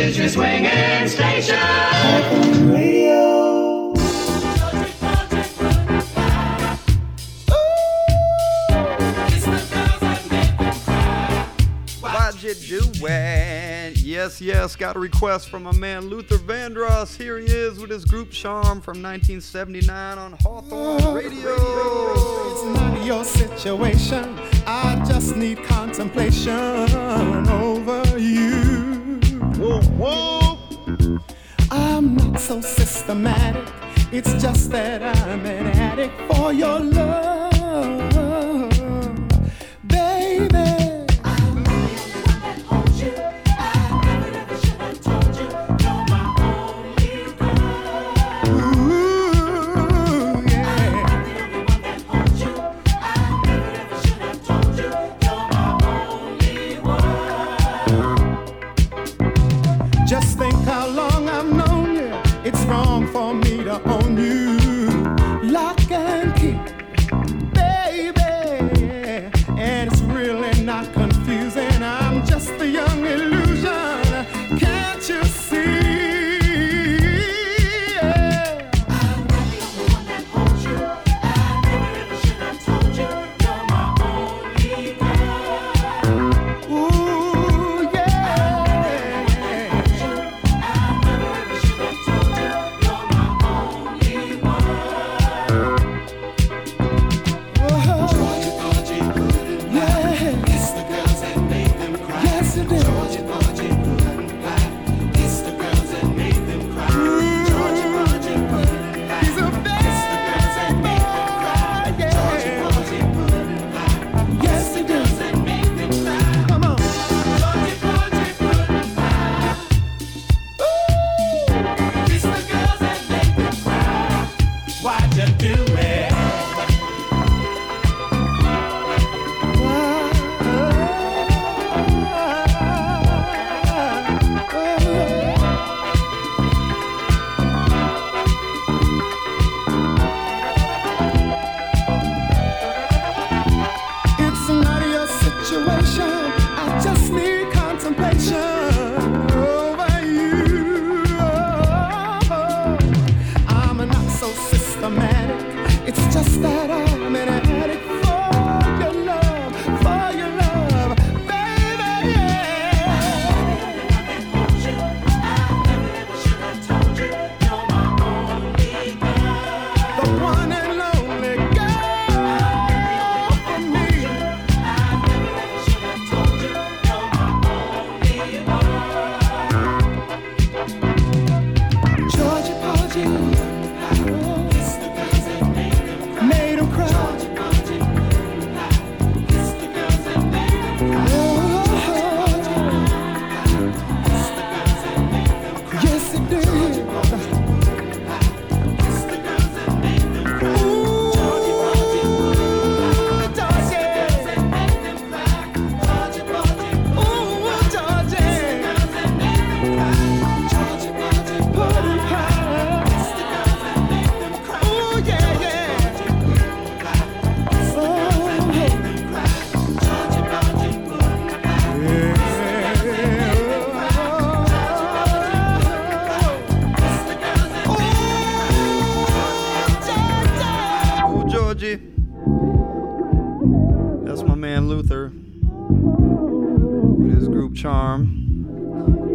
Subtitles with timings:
[0.00, 1.58] is your swinging station.
[2.72, 3.92] Radio.
[12.00, 13.98] Why'd you do it?
[13.98, 17.14] Yes, yes, got a request from my man Luther Vandross.
[17.16, 21.56] Here he is with his group Charm from 1979 on Hawthorne oh, Radio.
[22.50, 24.38] It's not your situation.
[24.66, 26.48] I just need contemplation
[27.48, 28.39] over you.
[31.70, 33.72] I'm not so systematic.
[34.10, 37.29] It's just that I'm an addict for your love,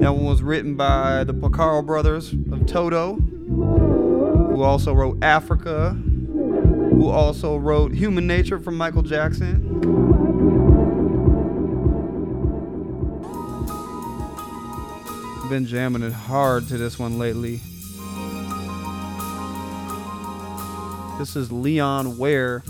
[0.05, 7.09] That one was written by the Porcaro brothers of Toto, who also wrote Africa, who
[7.09, 9.79] also wrote Human Nature from Michael Jackson.
[15.49, 17.61] Been jamming it hard to this one lately.
[21.17, 22.61] This is Leon Ware.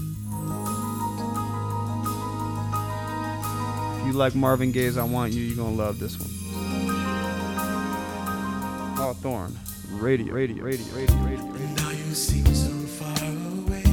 [4.00, 6.35] If you like Marvin Gaye's I Want You, you're gonna love this one.
[9.06, 9.52] Hal
[9.92, 11.46] Radio, radio, radio, radio, radio.
[11.76, 13.84] Now you seem so far away.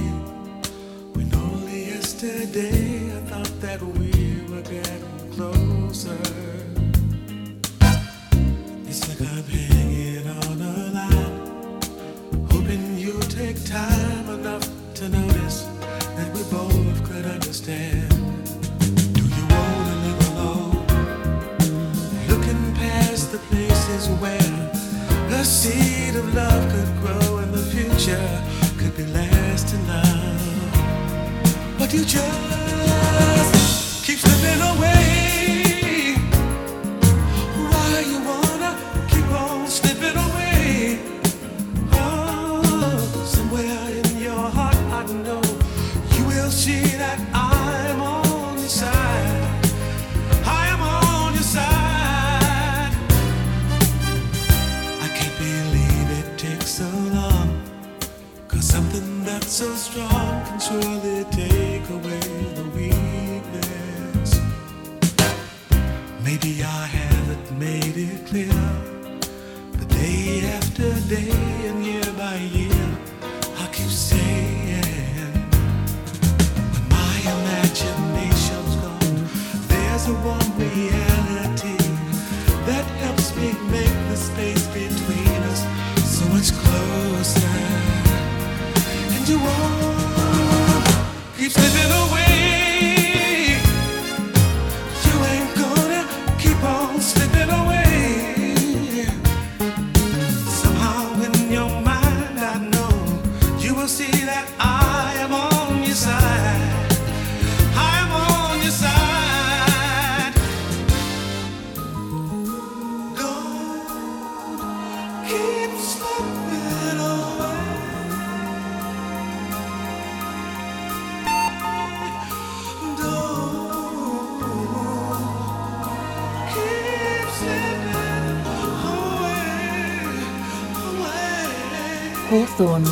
[1.13, 6.17] When only yesterday I thought that we were getting closer.
[8.89, 15.69] It's like I'm hanging on a line, hoping you take time enough to notice
[16.17, 18.09] that we both could understand.
[23.33, 24.82] The places where
[25.33, 28.43] the seed of love could grow and the future
[28.77, 31.79] could be lasting love.
[31.79, 33.53] But you just
[34.05, 36.17] keep slipping away.
[37.71, 38.77] Why you wanna
[39.09, 41.01] keep on slipping away?
[41.95, 45.43] Oh, somewhere in your heart I know
[46.15, 47.32] you will see that.
[59.53, 62.21] so strong can surely take away
[62.57, 64.41] the weakness.
[66.25, 68.49] Maybe I haven't made it clear,
[69.73, 71.33] but day after day
[71.69, 72.72] and year by year.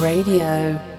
[0.01, 0.90] Radio.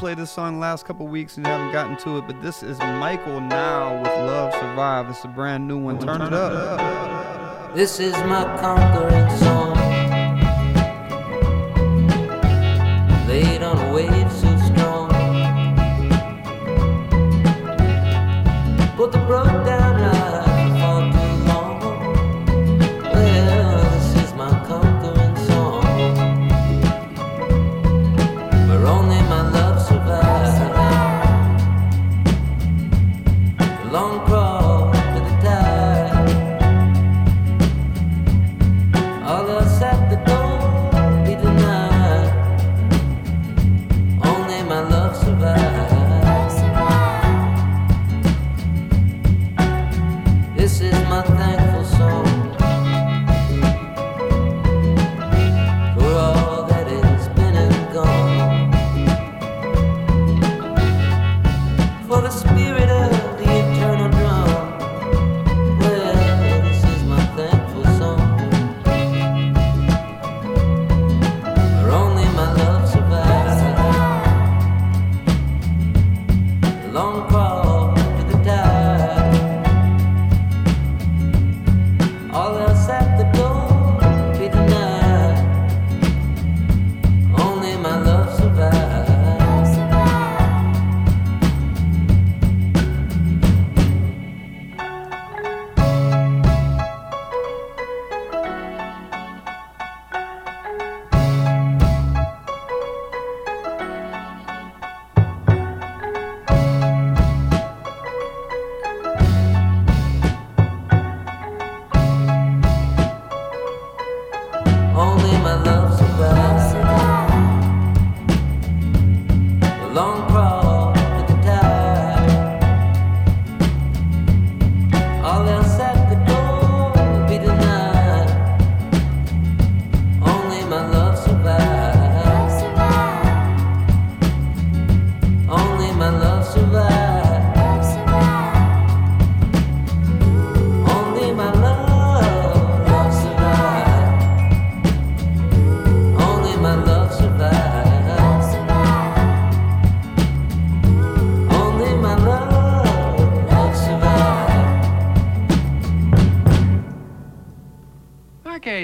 [0.00, 3.38] played this song last couple weeks and haven't gotten to it, but this is Michael
[3.38, 5.10] now with Love Survive.
[5.10, 5.98] It's a brand new one.
[5.98, 7.74] Turn, it up.
[7.74, 9.59] This is my conquering song.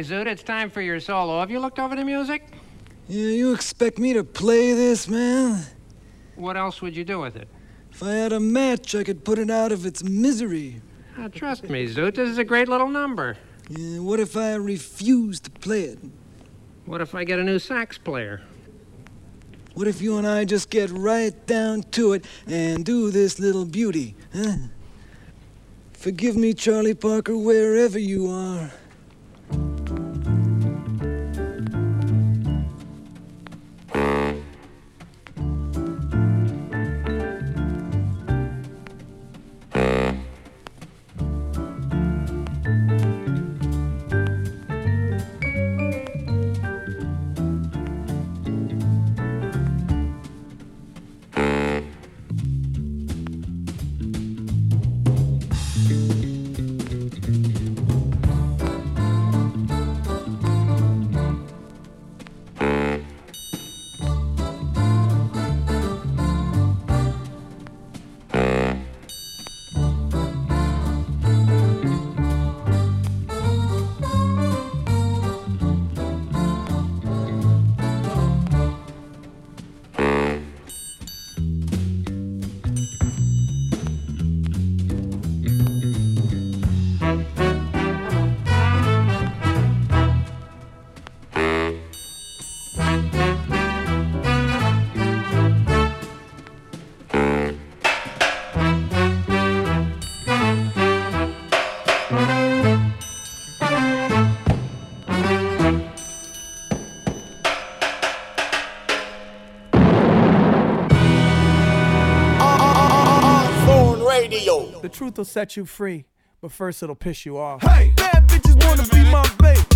[0.07, 1.41] Zoot, it's time for your solo.
[1.41, 2.47] Have you looked over the music?
[3.09, 5.65] Yeah, you expect me to play this, man?
[6.37, 7.49] What else would you do with it?
[7.91, 10.81] If I had a match, I could put it out of its misery.
[11.19, 13.37] Uh, trust me, Zoot, this is a great little number.
[13.69, 15.99] Yeah, what if I refuse to play it?
[16.85, 18.43] What if I get a new sax player?
[19.75, 23.65] What if you and I just get right down to it and do this little
[23.65, 24.69] beauty, huh?
[25.95, 28.71] Forgive me, Charlie Parker, wherever you are.
[114.87, 116.05] The truth will set you free,
[116.41, 117.61] but first it'll piss you off.
[117.61, 119.76] Hey, bad bitches wanna be my babe.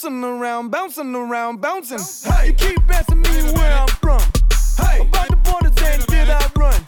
[0.00, 2.30] Bouncing around, bouncing around, bouncing.
[2.32, 4.20] Hey, you keep asking me where I'm from.
[4.76, 6.87] Hey, about the borders and did I run?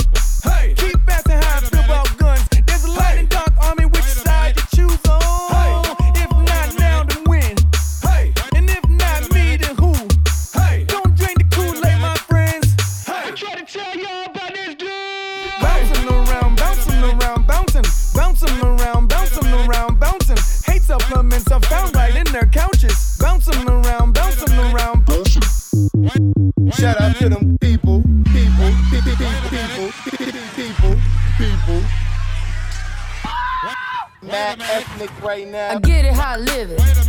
[35.45, 35.77] Right now.
[35.77, 37.00] I get it how I live it.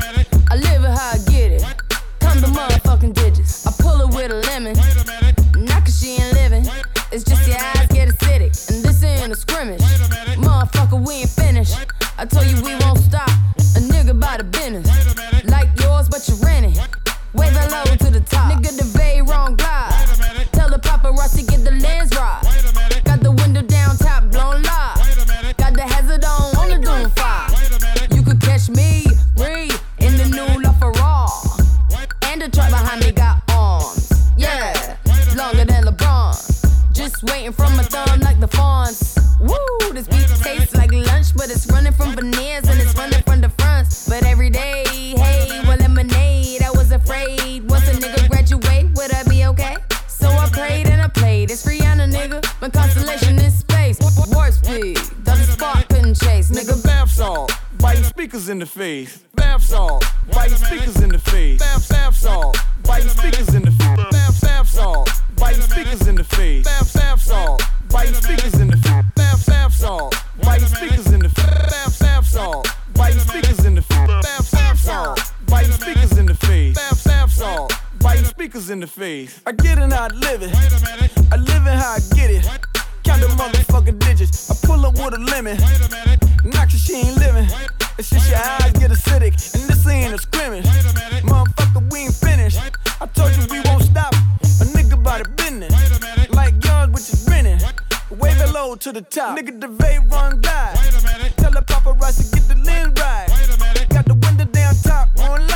[78.62, 79.42] Biting in the face.
[79.46, 80.54] I get it how I live it.
[81.32, 82.46] I live it how I get it.
[83.04, 84.52] Count the motherfucking digits.
[84.52, 85.58] I pull up with a lemon.
[86.46, 87.48] Knock she she ain't living.
[87.98, 89.34] It's just your eyes get acidic.
[89.56, 90.66] And this ain't a scrimmage.
[91.24, 92.60] Motherfucker, we ain't finished.
[93.00, 94.14] I told you we won't stop.
[94.14, 95.74] A nigga by the business.
[96.30, 97.60] Like yours, which is grinning.
[98.12, 99.38] Wave it low to the top.
[99.38, 100.74] Nigga, the vape run die.
[101.38, 103.28] Tell the paparazzi get the lens right.
[103.90, 105.51] Got the window down top, on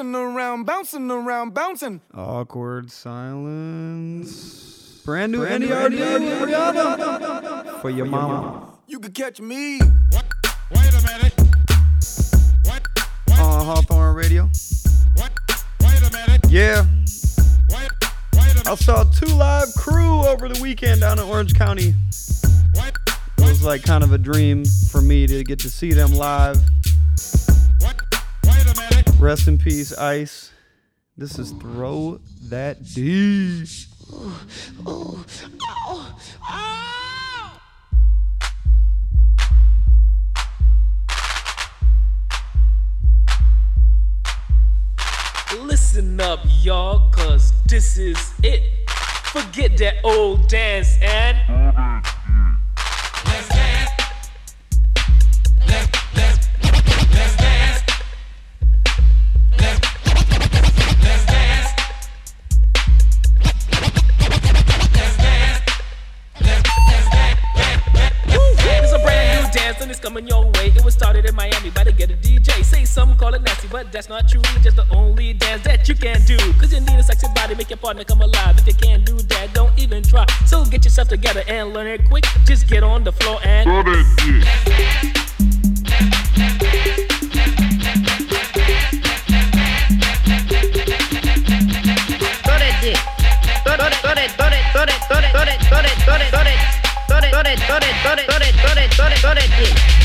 [0.00, 2.00] bouncing around, bouncing around, bouncing.
[2.14, 4.32] Awkward silence.
[5.04, 5.92] Brand new NERD
[6.40, 8.78] Rihanna for your mama.
[8.86, 9.78] You could catch me.
[9.78, 9.84] Wait
[10.72, 11.34] a minute.
[13.28, 14.48] On uh-huh, Hawthorne Radio.
[15.16, 15.30] Wait
[15.82, 16.46] a minute.
[16.48, 16.86] Yeah.
[17.68, 17.90] Wait,
[18.34, 21.94] wait a I saw two live crew over the weekend down in Orange County.
[22.74, 22.94] Wait,
[23.36, 26.58] It was like kind of a dream for me to get to see them live.
[29.18, 30.50] Rest in peace, Ice.
[31.16, 33.66] This is Throw That D.
[45.58, 48.62] Listen up, y'all, cause this is it.
[49.32, 51.36] Forget that old dance and.
[53.26, 53.79] Let's dance.
[71.00, 72.62] Started in Miami by the Get a DJ.
[72.62, 74.42] Say some call it nasty, but that's not true.
[74.62, 76.36] Just the only dance that you can do.
[76.60, 78.58] Cause you need a sexy body, make your partner come alive.
[78.58, 80.26] If you can't do that, don't even try.
[80.44, 82.24] So get yourself together and learn it quick.
[82.44, 83.66] Just get on the floor and.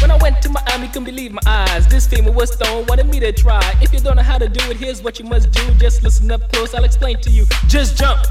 [0.02, 1.88] When I went to Miami, couldn't believe my eyes.
[1.88, 3.62] This female was stone, wanted me to try.
[3.82, 5.74] If you don't know how to do it, here's what you must do.
[5.76, 7.46] Just listen up close, I'll explain to you.
[7.68, 8.22] Just jump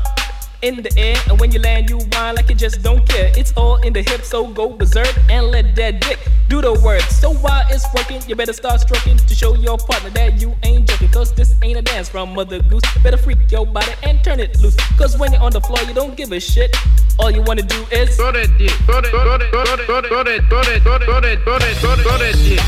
[0.64, 3.30] in the air, and when you land, you whine like you just don't care.
[3.36, 7.02] It's all in the hips, so go berserk and let that dick do the work.
[7.02, 10.88] So while it's working, you better start stroking to show your partner that you ain't
[10.88, 11.10] joking.
[11.10, 12.82] Cause this ain't a dance from Mother Goose.
[13.02, 14.76] Better freak your body and turn it loose.
[14.96, 16.74] Cause when you're on the floor, you don't give a shit.
[17.18, 18.16] All you wanna do is.
[18.16, 18.72] Go that dick.
[18.86, 21.58] Go that, go that, go that, go that, go that, go that, go that, go
[21.58, 22.60] that, go that, go that, dick.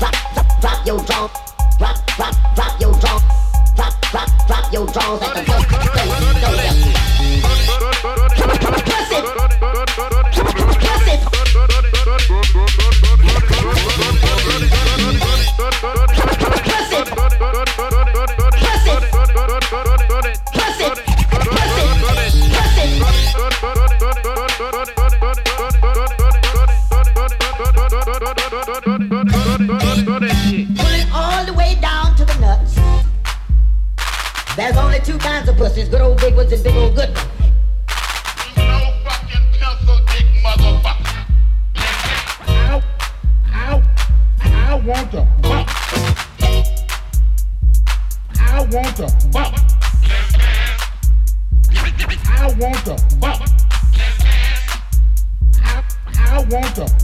[0.00, 1.30] Drop, drop, drop your jaw.
[1.78, 3.41] Drop, drop, drop your jaw.
[4.12, 5.42] Drop, drop, your jaws at the.
[5.42, 5.62] Go, go,
[6.52, 6.74] yeah.
[8.84, 9.24] Press it.
[10.78, 11.08] Press
[14.86, 14.91] it.
[35.04, 37.28] There's two kinds of pussies, good old big ones and big old good ones.
[38.56, 41.26] No fucking pencil dick motherfucker.
[42.46, 42.80] I,
[43.52, 43.82] I,
[44.44, 45.68] I want to fuck.
[48.38, 49.54] I want to fuck.
[52.28, 53.40] I want to fuck.
[55.64, 55.82] I,
[56.16, 57.01] I want to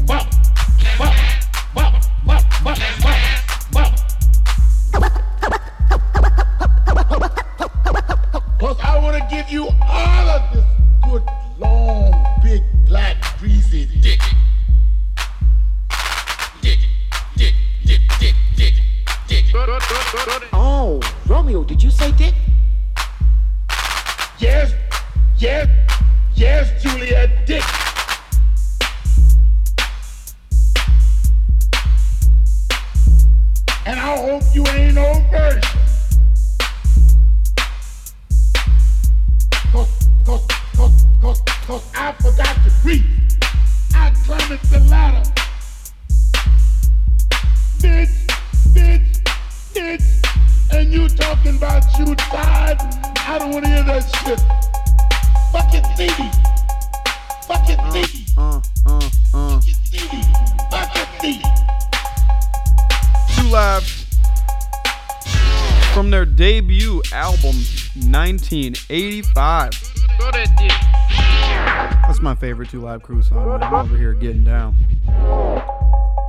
[72.68, 73.48] 2 Live Crew song.
[73.48, 73.62] Man.
[73.62, 74.76] I'm over here getting down.
[75.08, 75.62] Uh.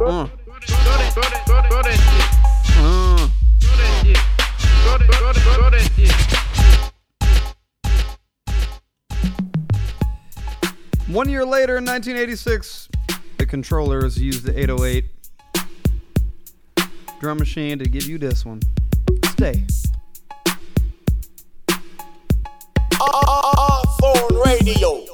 [0.05, 0.27] uh.
[11.07, 12.87] One year later, in 1986,
[13.37, 15.05] the controllers used the 808
[17.19, 18.61] drum machine to give you this one.
[19.31, 19.65] Stay.
[23.01, 23.09] R-
[24.03, 25.08] R- radio.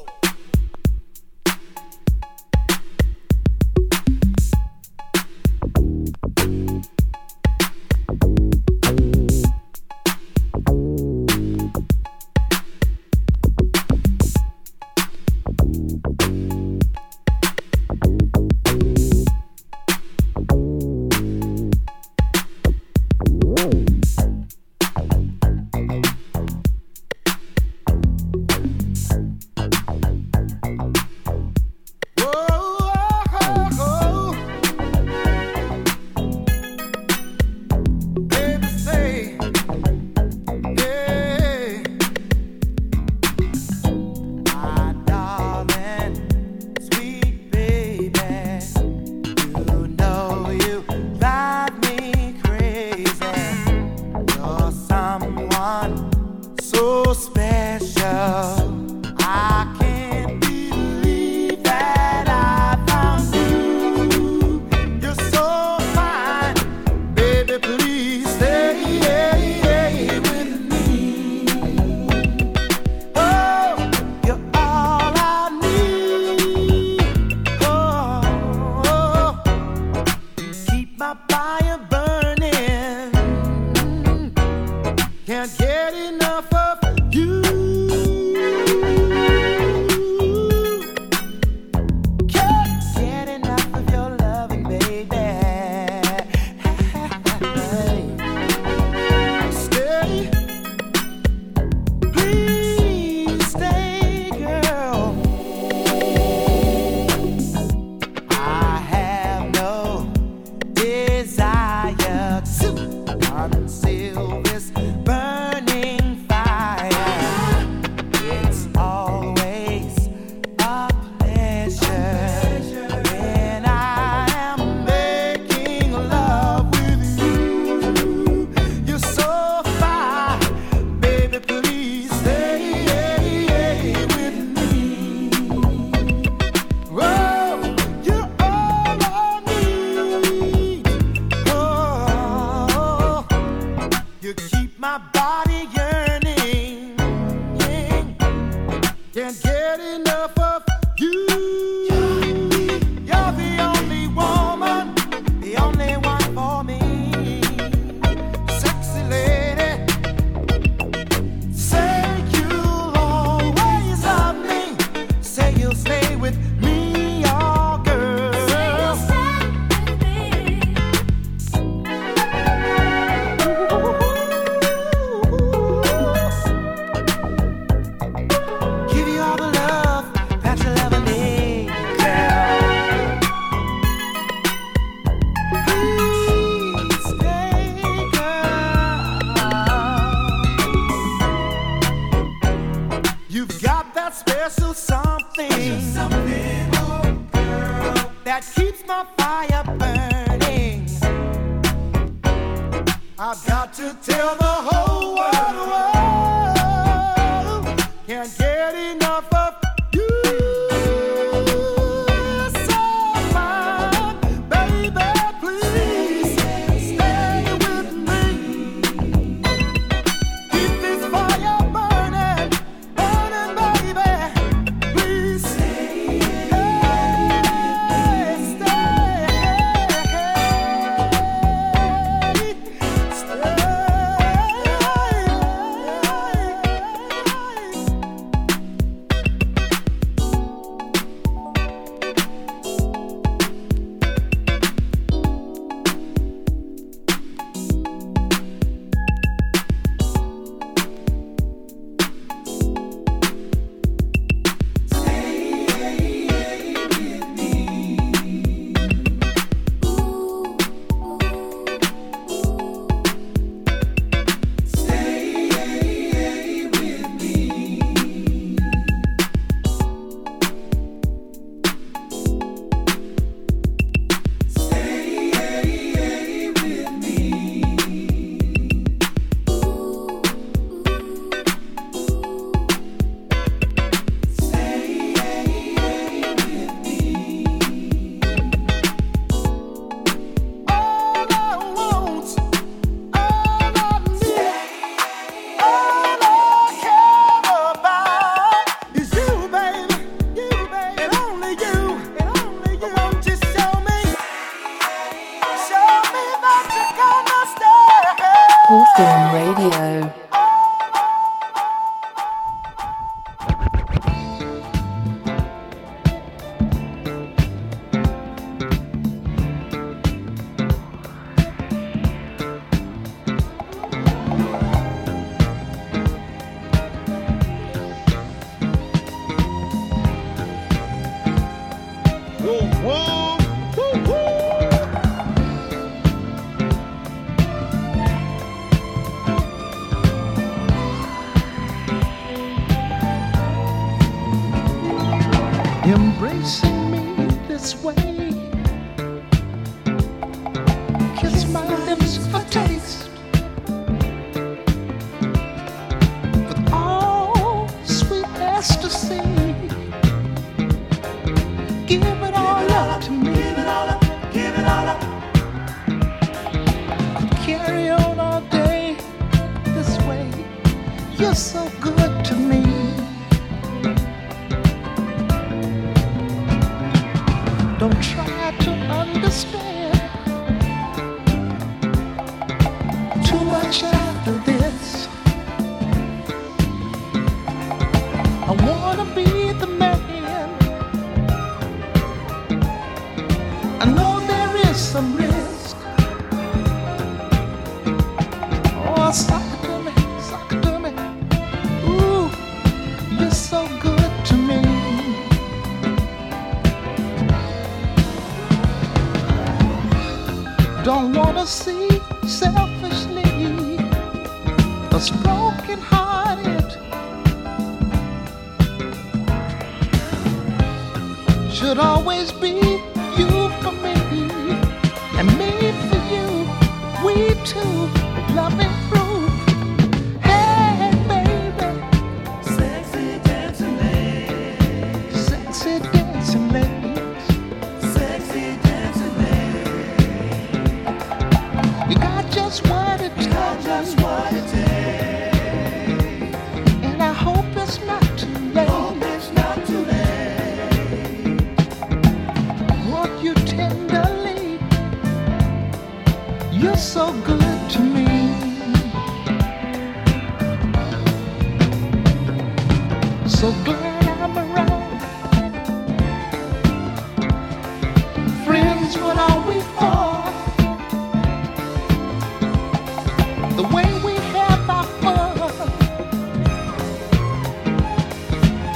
[371.35, 371.69] So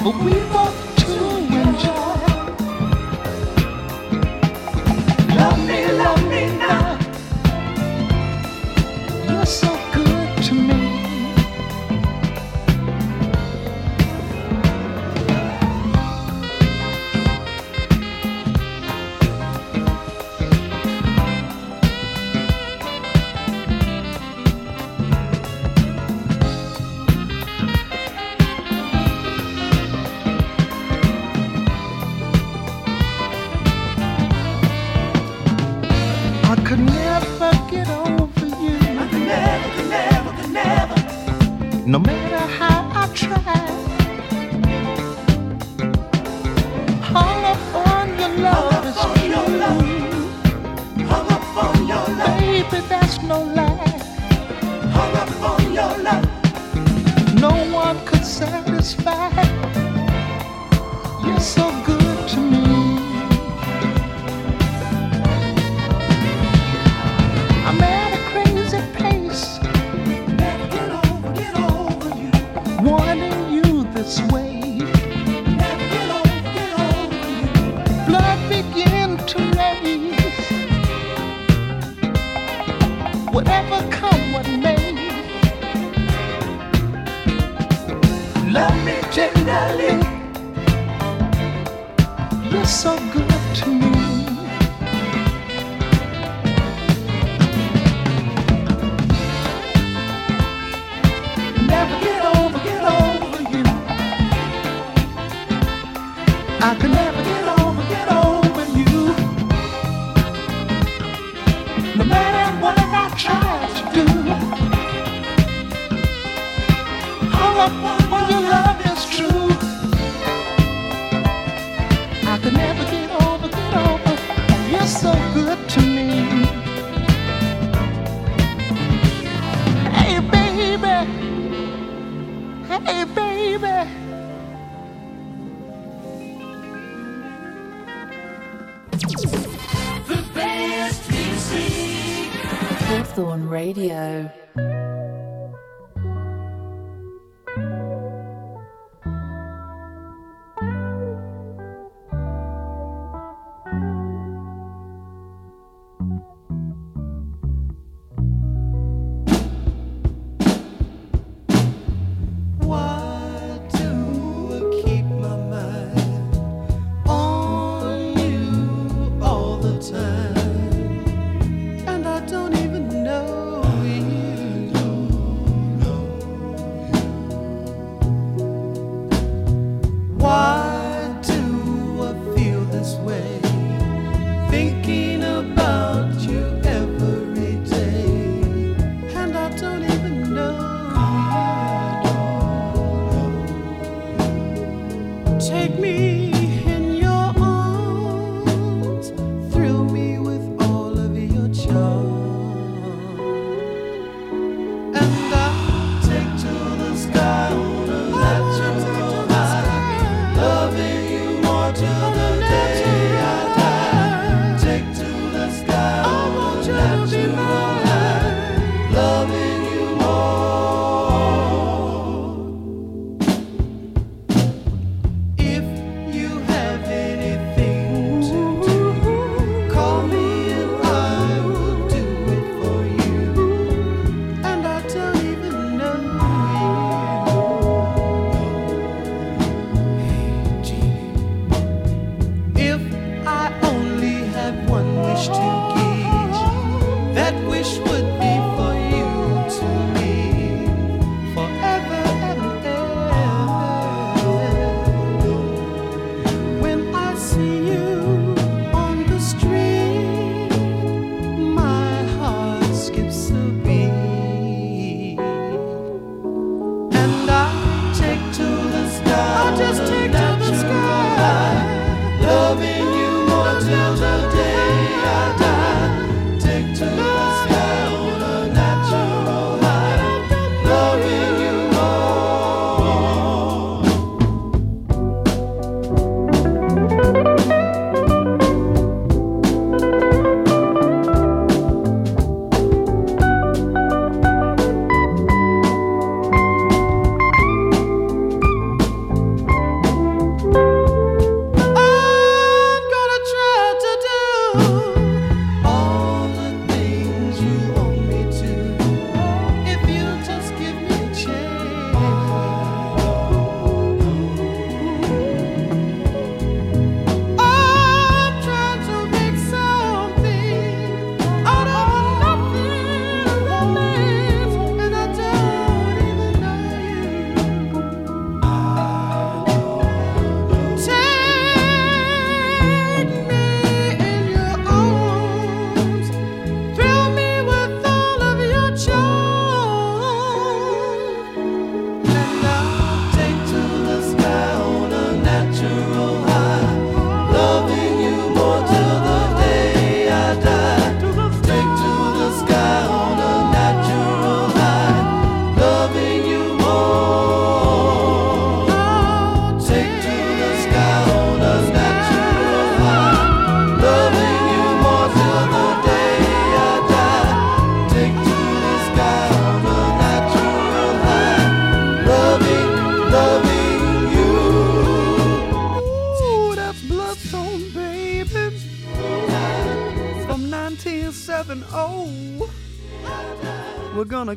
[0.02, 0.79] But we want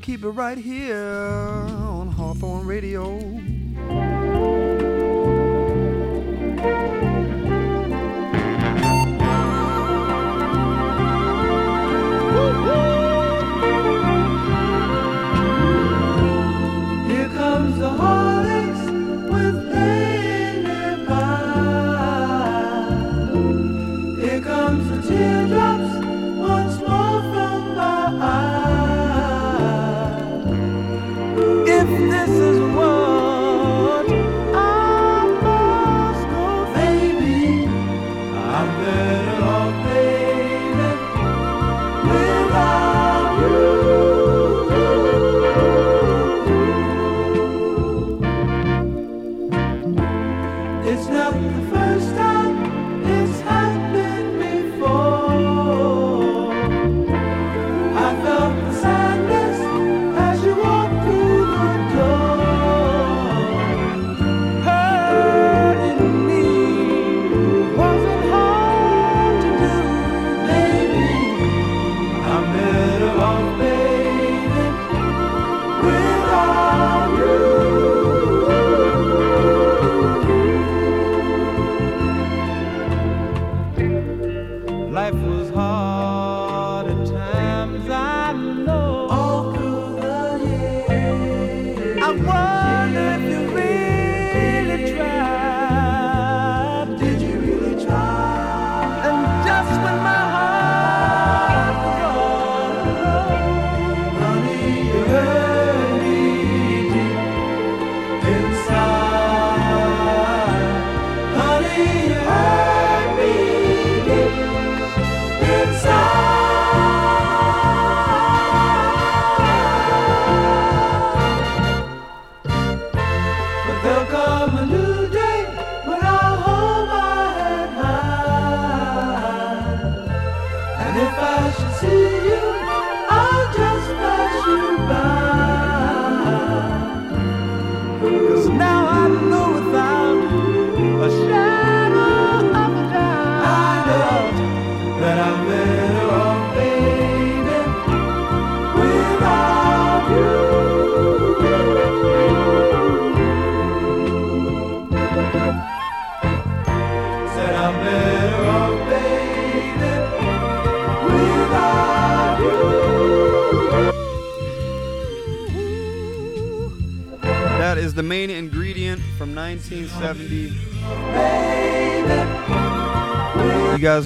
[0.02, 3.31] keep it right here on Hawthorne Radio.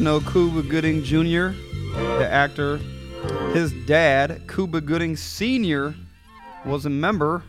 [0.07, 1.49] know Cuba Gooding Jr.,
[1.91, 2.77] the actor.
[3.53, 5.97] His dad, Cuba Gooding Sr.,
[6.65, 7.43] was a member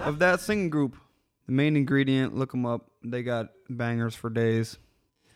[0.00, 0.96] of that singing group.
[1.46, 2.90] The main ingredient, look them up.
[3.04, 4.76] They got bangers for days.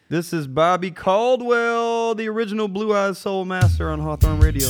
[0.09, 4.69] This is Bobby Caldwell, the original Blue Eyes Soul Master on Hawthorne Radio.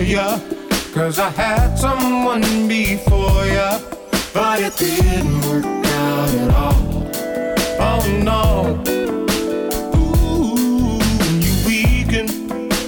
[0.00, 0.38] ya.
[0.94, 3.78] Cause I had someone before ya,
[4.32, 7.08] but it didn't work out at all.
[7.78, 8.82] Oh no.
[9.96, 10.98] Ooh,
[11.44, 12.32] you weakened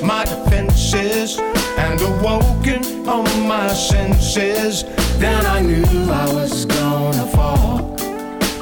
[0.03, 1.39] my defenses
[1.79, 4.85] and awoken all my senses.
[5.19, 7.97] Then I knew I was gonna fall.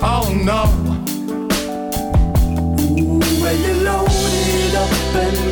[0.02, 0.64] Oh no.
[3.00, 5.47] Ooh, well, you loaded up and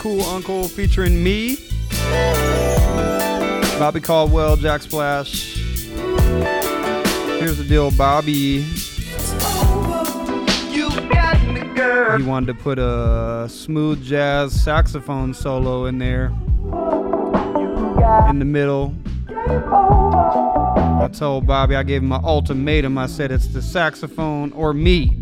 [0.00, 1.58] Cool Uncle featuring me,
[3.78, 5.58] Bobby Caldwell, Jack Splash.
[7.38, 8.62] Here's the deal, Bobby.
[8.62, 8.94] He
[12.24, 16.32] wanted to put a smooth jazz saxophone solo in there
[18.30, 18.94] in the middle.
[19.28, 22.96] I told Bobby, I gave him my ultimatum.
[22.96, 25.14] I said, it's the saxophone or me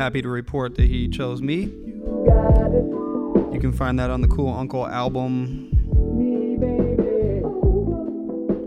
[0.00, 1.64] happy to report that he chose me.
[3.52, 5.68] You can find that on the Cool Uncle album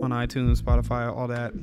[0.04, 1.54] on iTunes, Spotify, all that.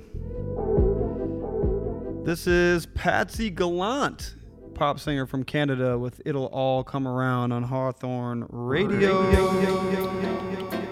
[2.25, 4.35] This is Patsy Gallant,
[4.75, 9.23] pop singer from Canada, with It'll All Come Around on Hawthorne Radio.
[9.23, 10.90] Radio.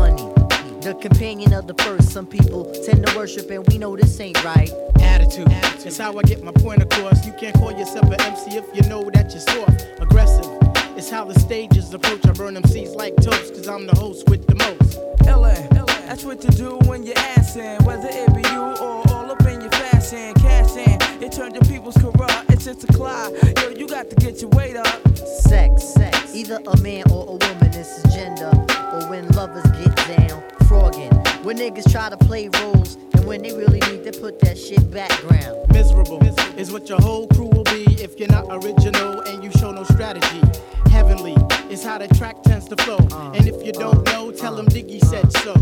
[0.00, 0.32] Money.
[0.80, 2.08] The companion of the first.
[2.08, 4.70] Some people tend to worship, and we know this ain't right.
[4.98, 5.48] Attitude.
[5.84, 7.26] It's how I get my point across.
[7.26, 10.46] You can't call yourself an MC if you know that you're soft, aggressive.
[10.96, 12.24] It's how the stages approach.
[12.24, 14.96] I burn MCs like toast, cause I'm the host with the most.
[15.26, 15.52] LA,
[16.06, 17.84] that's what you do when you're asking.
[17.84, 18.99] Whether it be you or
[21.40, 21.52] in.
[21.52, 22.50] Turned your people's corrupt.
[22.50, 23.32] It's just a clock.
[23.62, 24.86] Yo, you got to get your weight up.
[25.16, 26.34] Sex, sex.
[26.34, 28.50] Either a man or a woman, this is gender.
[28.92, 31.29] Or when lovers get down, frogging.
[31.42, 34.90] When niggas try to play roles, and when they really need to put that shit
[34.90, 35.72] background.
[35.72, 36.22] Miserable
[36.58, 39.82] is what your whole crew will be if you're not original and you show no
[39.84, 40.42] strategy.
[40.90, 41.34] Heavenly
[41.70, 42.98] is how the track tends to flow.
[43.10, 45.54] Uh, and if you don't uh, know, tell uh, them Diggy said so.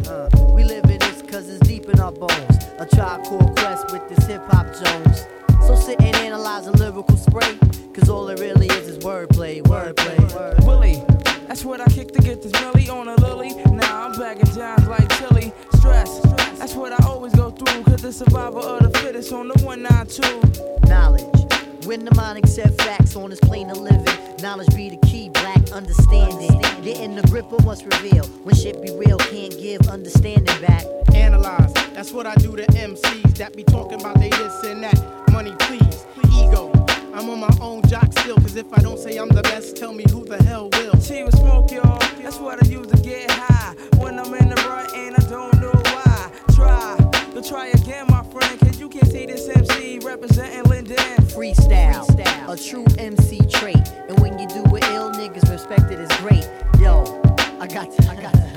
[0.53, 2.59] We live in this cause it's deep in our bones.
[2.81, 5.27] A tribe called Quest with this hip hop Jones.
[5.65, 7.57] So sit and analyze a lyrical spray.
[7.95, 10.65] Cause all it really is is wordplay, wordplay, word.
[10.65, 11.05] Willie,
[11.49, 13.55] that's what I kick to get this Millie on a lily.
[13.73, 15.53] Now I'm bagging jobs like chili.
[15.77, 16.21] Stress,
[16.59, 17.83] that's what I always go through.
[17.85, 20.89] Cause the survival of the fittest on the 192.
[20.89, 21.25] Knowledge.
[21.87, 24.05] When the mind accept facts on this plane of living,
[24.43, 26.61] knowledge be the key, black understanding.
[26.83, 28.29] Getting the grip of what's revealed.
[28.45, 30.85] When shit be real, can't give understanding back.
[31.15, 35.31] Analyze, that's what I do to MCs that be talking about they this and that.
[35.33, 36.05] Money, please,
[36.37, 36.78] ego.
[37.15, 39.93] I'm on my own jock still, cause if I don't say I'm the best, tell
[39.93, 40.93] me who the hell will.
[41.01, 41.99] Cheap with smoke, y'all.
[42.23, 43.75] That's what I use to get high.
[43.97, 46.31] When I'm in the rut and I don't know why.
[46.55, 46.97] Try
[47.33, 48.61] to try again, my friend.
[48.61, 50.97] Cause you can't see this MC representing Linden.
[51.29, 52.07] Freestyle,
[52.49, 53.77] a true MC trait.
[54.09, 56.49] And when you do it ill, niggas respect it as great.
[56.81, 57.05] Yo,
[57.61, 58.49] I got to, I got to.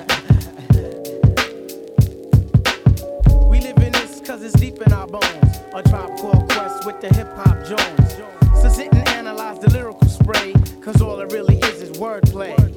[3.50, 3.91] We live in
[4.26, 5.60] cause it's deep in our bones.
[5.74, 8.62] A tribe called Quest with the hip hop Jones.
[8.62, 12.71] So sit and analyze the lyrical spray, cause all it really is is wordplay.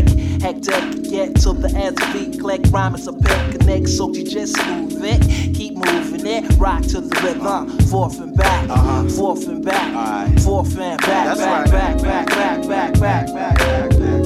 [0.00, 0.42] Hectic.
[0.42, 2.62] Hectic can get to the SV click.
[2.70, 5.20] Rhyme is a pin connect, so you just move it.
[5.54, 7.78] Keep moving it, rock to the rhythm.
[7.88, 11.70] Forth and back, forth and back, forth and back, That's back, right.
[11.70, 14.20] back, back, back, back, back, back, back,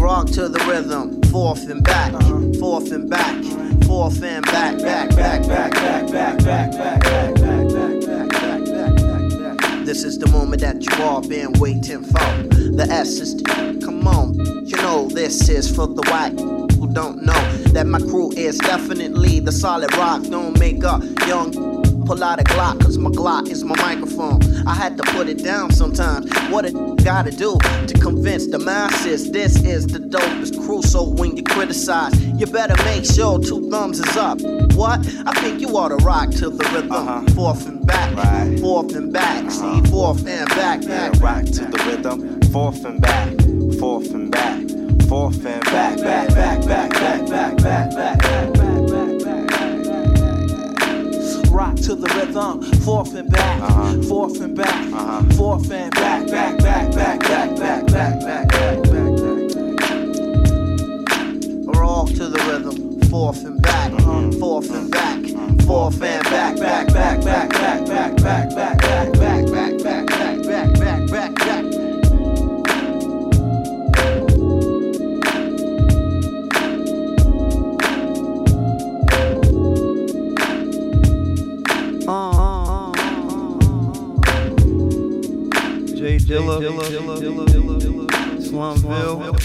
[0.00, 2.12] Rock to the rhythm, forth and back,
[2.58, 3.42] forth and back,
[3.84, 7.63] forth and back, back, back, back, back, back, back, back, back, back, back, back,
[9.84, 12.24] This is the moment that you all been waiting for.
[12.72, 13.40] The S is
[13.84, 14.34] come on,
[14.66, 16.38] you know this is for the white
[16.78, 20.22] who don't know that my crew is definitely the solid rock.
[20.22, 21.52] Don't make up young.
[22.06, 24.40] Pull out a Glock, cause my Glock is my microphone.
[24.66, 26.30] I had to put it down sometimes.
[26.50, 30.82] What it gotta do to convince the masses this is the dopest crew.
[30.82, 34.40] So when you criticize, you better make sure two thumbs is up.
[34.74, 35.00] What?
[35.26, 37.26] I think you ought to rock to the rhythm.
[37.34, 39.50] Fourth and back, fourth and back.
[39.50, 41.20] See, fourth and back, Yeah, back.
[41.20, 43.28] rock to the rhythm, forth and back,
[43.78, 44.60] forth and back,
[45.08, 48.83] forth and back, back, back, back, back, back, back, back, back, back, back, back,
[51.84, 57.20] to the rhythm, forth and back, forth and back, forth and back, back, back, back,
[57.20, 59.20] back, back, back, back, back, back,
[61.76, 63.92] Rock to the rhythm, fourth and back,
[64.40, 65.20] fourth and back,
[65.66, 69.73] fourth and back, back, back, back, back, back, back, back, back, back, back,
[86.64, 86.86] J Dilla,
[88.40, 89.38] Slumville,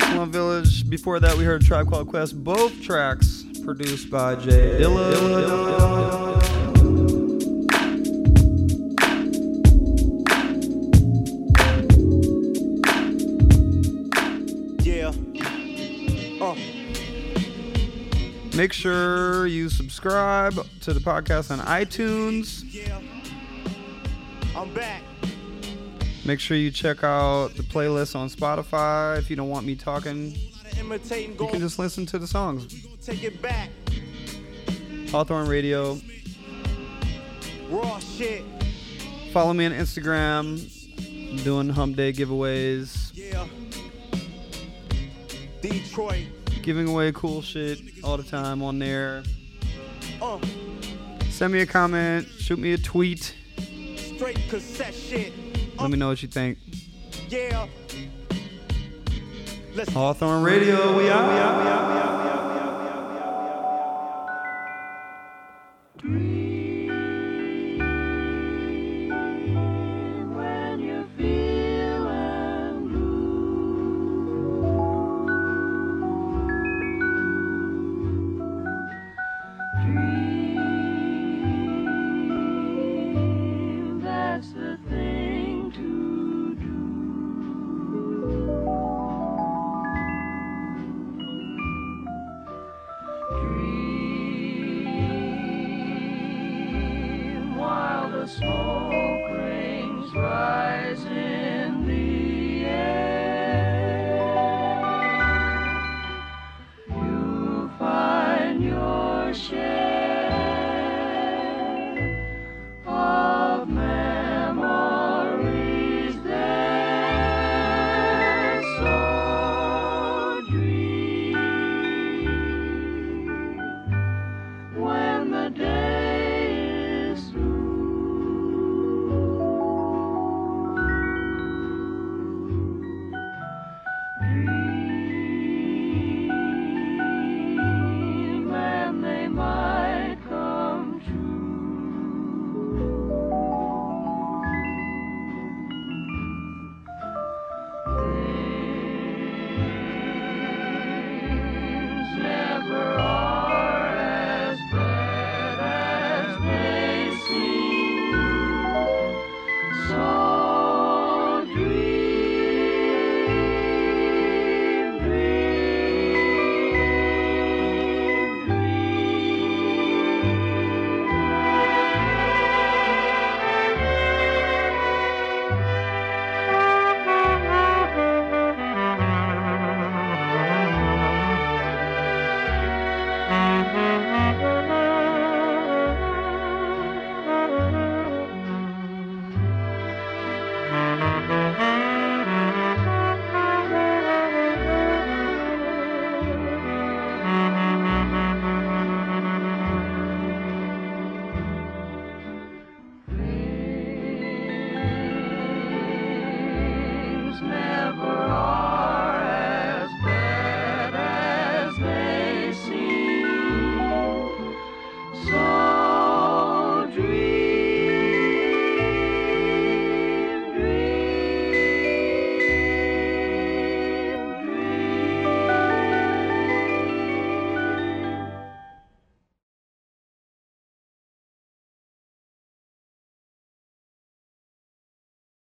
[0.00, 0.90] Slum Village.
[0.90, 2.42] Before that, we heard Tribe Called Quest.
[2.42, 5.12] Both tracks produced by J Dilla.
[14.82, 15.12] Yeah.
[16.44, 16.56] Uh.
[18.56, 22.64] Make sure you subscribe to the podcast on iTunes.
[24.58, 25.02] I'm back.
[26.24, 29.16] Make sure you check out the playlist on Spotify.
[29.16, 32.84] If you don't want me talking, you can just listen to the songs.
[33.00, 33.70] take it back.
[35.12, 36.00] Hawthorne Radio.
[37.70, 38.42] Raw shit.
[39.32, 40.60] Follow me on Instagram.
[41.30, 43.12] I'm doing Hump Day giveaways.
[43.14, 43.46] Yeah.
[45.62, 46.26] Detroit.
[46.62, 49.22] Giving away cool shit all the time on there.
[50.20, 50.40] Uh.
[51.30, 52.26] Send me a comment.
[52.26, 53.36] Shoot me a tweet.
[54.18, 55.32] Straight cassette shit.
[55.78, 56.58] Let me know what you think.
[57.28, 57.68] Yeah.
[59.76, 61.32] Let's Hawthorne Radio, we out.
[61.32, 62.67] We out, we out, we out, we out.